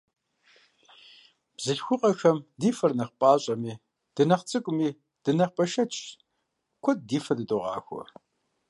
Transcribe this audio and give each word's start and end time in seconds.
Бзылъхугъэхэм 1.55 2.37
ди 2.59 2.69
фэр 2.77 2.91
нэхъ 2.97 3.13
пӀащӀэми, 3.19 3.73
дынэхъ 4.15 4.45
цӀыкӀуми, 4.49 4.89
дынэхъ 5.23 5.53
бэшэчщ, 5.57 5.99
куэд 6.83 6.99
ди 7.07 7.19
фэ 7.25 7.33
дыдогъахуэ. 7.37 8.03